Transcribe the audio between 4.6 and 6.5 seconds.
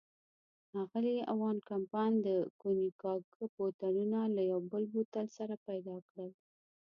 بل بوتل سره پيدا کړل.